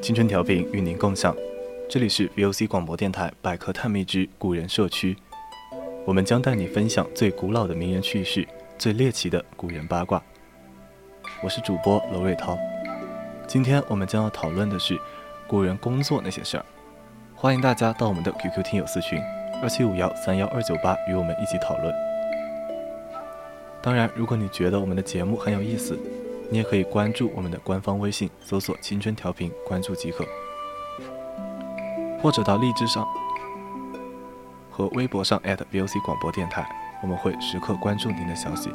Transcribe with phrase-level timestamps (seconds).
[0.00, 1.36] 青春调频与您共享，
[1.88, 5.16] 这里是 VOC 广播电台百科探秘之古人社区，
[6.06, 8.46] 我们将带你分享最古老的名人趣事，
[8.78, 10.22] 最猎奇的古人八卦。
[11.42, 12.56] 我是主播娄瑞涛，
[13.46, 14.96] 今天我们将要讨论的是
[15.48, 16.64] 古人工作那些事儿，
[17.34, 19.20] 欢迎大家到我们的 QQ 听友私群
[19.60, 21.92] 二七五幺三幺二九八与我们一起讨论。
[23.82, 25.98] 当然，如果你觉得我们的节目很有意思。
[26.50, 30.24] 你也可以关注我们的官方微信，搜索“青春调频”，关注即可。
[32.20, 33.06] 或者到荔枝上
[34.70, 36.66] 和微博上 @VOC 广播电台，
[37.02, 38.70] 我们会时刻关注您的消息。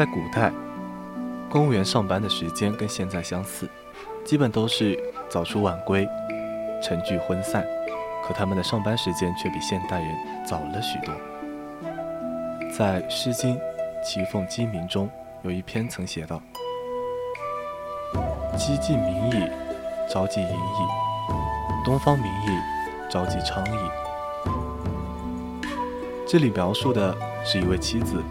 [0.00, 0.50] 在古代，
[1.50, 3.68] 公务员上班的时间跟现在相似，
[4.24, 4.98] 基本都是
[5.28, 6.08] 早出晚归，
[6.82, 7.62] 晨聚昏散。
[8.24, 10.08] 可他们的上班时间却比现代人
[10.46, 11.14] 早了许多。
[12.72, 13.54] 在《诗经·
[14.02, 15.06] 齐凤鸡鸣》中
[15.42, 16.40] 有一篇曾写道
[18.56, 19.50] ：“鸡既鸣矣，
[20.08, 20.54] 朝既盈矣，
[21.84, 22.58] 东方明矣，
[23.10, 24.50] 朝既昌矣。”
[26.26, 27.14] 这里描述的
[27.44, 28.24] 是一位妻子。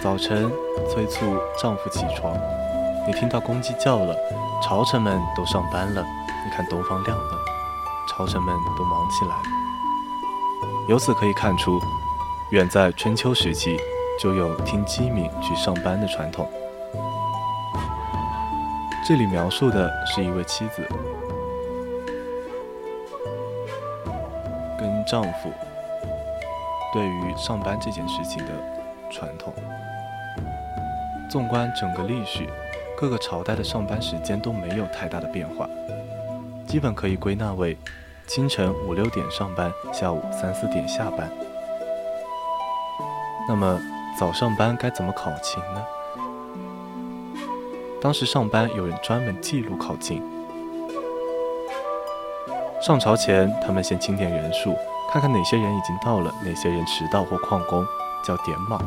[0.00, 0.48] 早晨
[0.88, 2.32] 催促丈夫起床，
[3.04, 4.14] 你听到公鸡叫了，
[4.62, 6.02] 朝臣们都上班了。
[6.44, 7.32] 你看东方亮了，
[8.08, 9.42] 朝臣们都忙起来了。
[10.88, 11.80] 由此可以看出，
[12.50, 13.76] 远在春秋时期
[14.20, 16.48] 就有听鸡鸣去上班的传统。
[19.04, 20.86] 这里描述的是一位妻子
[24.78, 25.50] 跟丈夫
[26.92, 28.52] 对于上班这件事情的
[29.10, 29.52] 传统。
[31.28, 32.46] 纵观整个历史，
[32.96, 35.68] 各个朝代的上班时间都没有太大的变化，
[36.66, 37.76] 基本可以归纳为
[38.26, 41.30] 清晨五六点上班，下午三四点下班。
[43.48, 43.80] 那么
[44.18, 45.82] 早上班该怎么考勤呢？
[48.00, 50.22] 当时上班有人专门记录考勤，
[52.80, 54.74] 上朝前他们先清点人数，
[55.12, 57.84] 看看哪些人已经到了，哪些人迟到或旷工，
[58.24, 58.78] 叫点卯，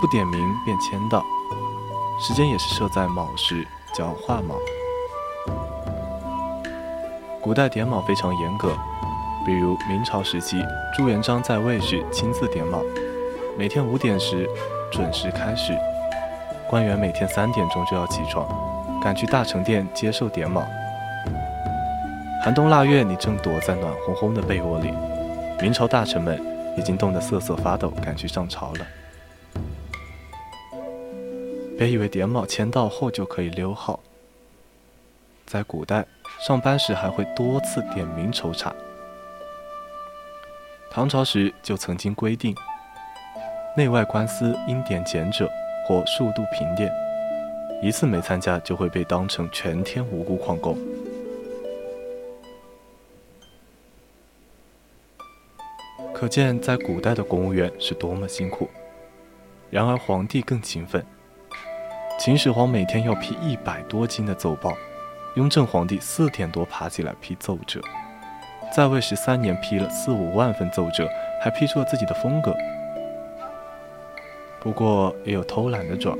[0.00, 1.24] 不点名便签到。
[2.20, 4.54] 时间也是设在卯时，叫化卯。
[7.40, 8.72] 古代点卯非常严格，
[9.44, 10.64] 比如明朝时期，
[10.96, 12.80] 朱元璋在位时亲自点卯，
[13.58, 14.48] 每天五点时
[14.92, 15.76] 准时开始，
[16.70, 18.46] 官员每天三点钟就要起床，
[19.02, 20.64] 赶去大成殿接受点卯。
[22.42, 24.94] 寒冬腊月，你正躲在暖烘烘的被窝里，
[25.60, 26.40] 明朝大臣们
[26.78, 28.86] 已经冻得瑟瑟发抖，赶去上朝了。
[31.76, 33.98] 别以为点卯签到后就可以溜号。
[35.44, 36.06] 在古代，
[36.40, 38.74] 上班时还会多次点名抽查。
[40.90, 42.54] 唐朝时就曾经规定，
[43.76, 45.50] 内外官司应点检者
[45.86, 46.92] 或数度评点，
[47.82, 50.78] 一次没参加就会被当成全天无辜旷工。
[56.12, 58.70] 可见，在古代的公务员是多么辛苦。
[59.68, 61.04] 然而，皇帝更勤奋。
[62.16, 64.72] 秦始皇每天要批一百多斤的奏报，
[65.34, 67.80] 雍正皇帝四点多爬起来批奏折，
[68.74, 71.08] 在位十三年批了四五万份奏折，
[71.42, 72.54] 还批出了自己的风格。
[74.60, 76.16] 不过也有偷懒的爪。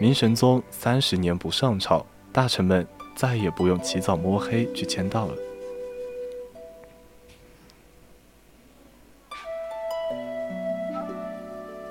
[0.00, 2.86] 明神宗三十年不上朝，大臣们
[3.16, 5.34] 再也不用起早摸黑去签到了。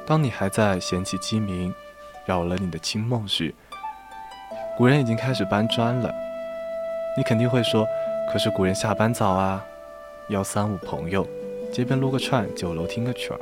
[0.06, 1.74] 当你还在嫌弃鸡鸣
[2.28, 3.56] 扰了你的清梦时，
[4.78, 6.14] 古人已经开始搬砖了。
[7.16, 7.88] 你肯定会说
[8.30, 9.66] ：“可是古人下班早啊，
[10.28, 11.26] 邀三五朋友，
[11.72, 13.40] 街边撸个串，酒楼听个曲儿，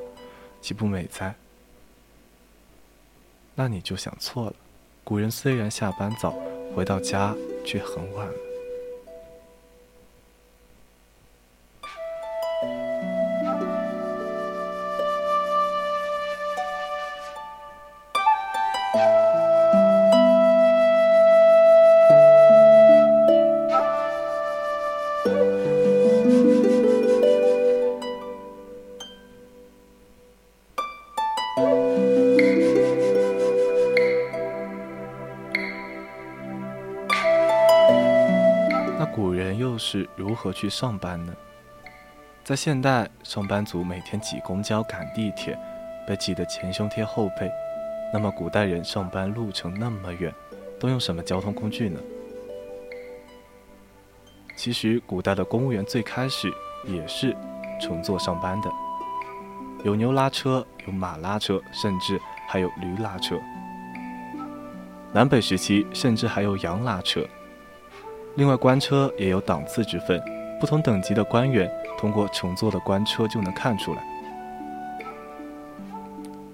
[0.61, 1.33] 岂不美哉？”
[3.55, 4.53] 那你就想错了。
[5.03, 6.35] 古人虽然下班早，
[6.75, 7.35] 回到家
[7.65, 8.33] 却很晚了。
[39.15, 41.33] 古人又是如何去上班呢？
[42.43, 45.57] 在现代，上班族每天挤公交、赶地铁，
[46.05, 47.49] 被挤得前胸贴后背。
[48.11, 50.33] 那么，古代人上班路程那么远，
[50.77, 51.97] 都用什么交通工具呢？
[54.57, 56.51] 其实，古代的公务员最开始
[56.83, 57.33] 也是
[57.79, 58.69] 乘坐上班的，
[59.85, 62.19] 有牛拉车，有马拉车，甚至
[62.49, 63.39] 还有驴拉车。
[65.13, 67.25] 南北时期，甚至还有羊拉车。
[68.35, 70.21] 另外，官车也有档次之分，
[70.59, 74.03] 不同等级的官员通过乘坐的官车就能看出来。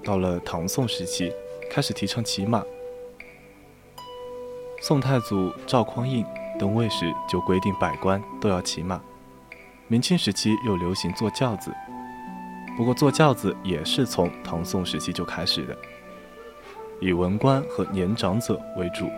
[0.04, 1.34] 到了唐宋时期，
[1.72, 2.64] 开始提倡骑马。
[4.80, 6.24] 宋太祖赵匡胤
[6.60, 9.02] 登位时就规定百官都要骑马。
[9.88, 11.72] 明清时期又流行坐轿子，
[12.78, 15.76] 不过坐轿子也是从唐宋时期就开始的，
[17.00, 19.10] 以文官和年长者为主。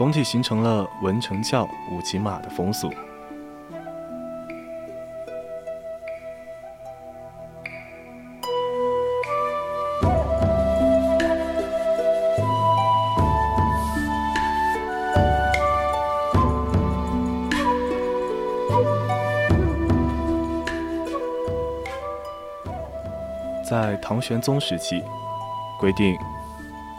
[0.00, 2.90] 总体形成了文成教、武骑马的风俗。
[23.68, 25.04] 在唐玄宗时期，
[25.78, 26.16] 规定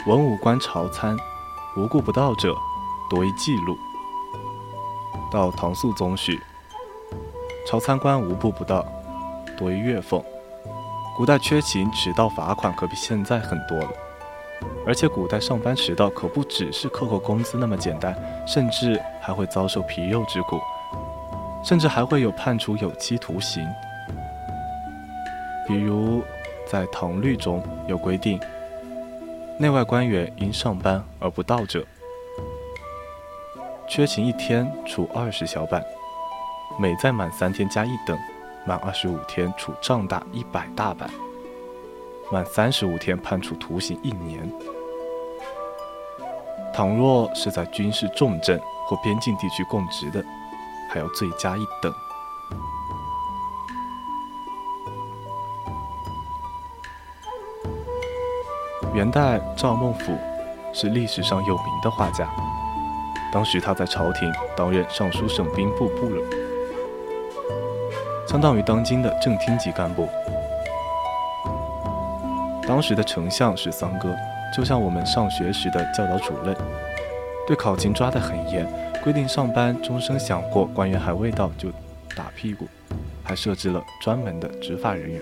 [0.06, 1.18] 文武官朝参，
[1.76, 2.56] 无故不到者。
[3.12, 3.78] 多为记录。
[5.30, 6.40] 到唐肃宗时，
[7.68, 8.86] 朝参观无步不到，
[9.58, 10.24] 多为月俸。
[11.18, 13.92] 古代缺勤迟到罚款可比现在很多了，
[14.88, 18.16] 而且古代上班迟到可不只是克扣工资那么简单，
[18.48, 20.58] 甚至还会遭受皮肉之苦，
[21.66, 23.68] 甚至还会有判处有期徒刑。
[25.68, 26.24] 比如
[26.66, 28.40] 在唐律中有规定，
[29.60, 31.86] 内外官员因上班而不到者。
[33.92, 35.84] 缺勤一天处二十小板，
[36.80, 38.18] 每在满三天加一等，
[38.66, 41.10] 满二十五天处杖打一百大板，
[42.32, 44.50] 满三十五天判处徒刑一年。
[46.74, 48.58] 倘若是在军事重镇
[48.88, 50.24] 或边境地区供职的，
[50.90, 51.94] 还要罪加一等。
[58.94, 60.18] 元代赵孟俯
[60.74, 62.30] 是历史上有名的画家。
[63.34, 66.22] 当时他在朝廷担任尚书省兵部部了，
[68.28, 70.08] 相当于当今的正厅级干部。
[72.68, 74.14] 当时的丞相是桑哥，
[74.56, 76.56] 就像我们上学时的教导主任，
[77.48, 78.68] 对考勤抓得很严，
[79.02, 81.70] 规定上班钟声响过，官员还未到就
[82.16, 82.68] 打屁股，
[83.24, 85.22] 还设置了专门的执法人员。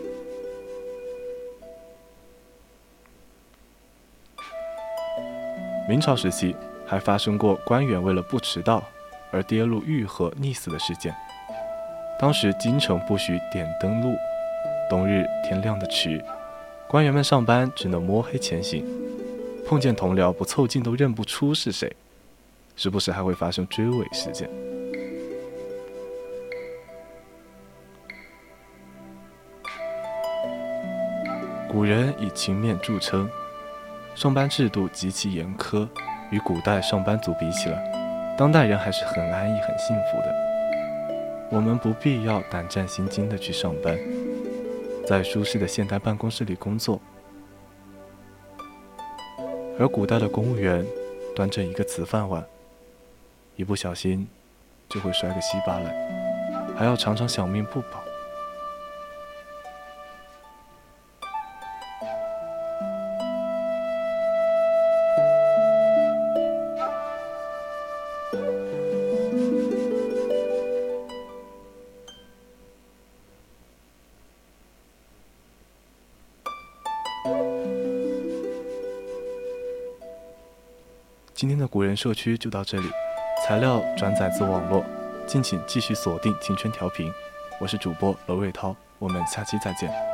[5.88, 6.56] 明朝时期。
[6.90, 8.84] 还发生过官员为了不迟到
[9.30, 11.16] 而跌入御河溺死的事件。
[12.20, 14.18] 当时京城不许点灯路，
[14.90, 16.20] 冬日天亮的迟，
[16.88, 18.84] 官员们上班只能摸黑前行，
[19.68, 21.96] 碰见同僚不凑近都认不出是谁，
[22.76, 24.50] 时不时还会发生追尾事件。
[31.70, 33.30] 古人以勤勉著称，
[34.16, 35.88] 上班制度极其严苛。
[36.32, 40.36] 与古代上班族比起来，当代人还是很安逸、很幸福的。
[41.52, 43.98] 我们不必要胆战心惊的去上班，
[45.08, 47.02] 在舒适的现代办公室里工作。
[49.80, 50.86] 而古代的公务员，
[51.36, 52.44] 端着一个瓷饭碗，
[53.56, 54.28] 一不小心
[54.88, 58.09] 就会摔个稀巴烂，还要常常小命不保。
[81.34, 82.88] 今天的古人社区就到这里，
[83.46, 84.84] 材料转载自网络，
[85.26, 87.10] 敬请继续锁定晴春调频，
[87.62, 90.09] 我是主播娄瑞涛，我们下期再见。